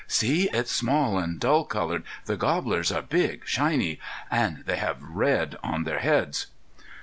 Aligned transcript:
"See, 0.07 0.49
it's 0.51 0.71
small 0.71 1.19
and 1.19 1.39
dull 1.39 1.63
colored. 1.63 2.01
The 2.25 2.35
gobblers 2.35 2.91
are 2.91 3.03
big, 3.03 3.45
shiny, 3.45 3.99
and 4.31 4.65
they 4.65 4.77
have 4.77 4.97
red 4.99 5.57
on 5.63 5.83
their 5.83 5.99
heads." 5.99 6.47